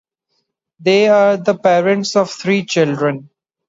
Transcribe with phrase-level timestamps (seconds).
[0.79, 3.29] They are the parents of three children.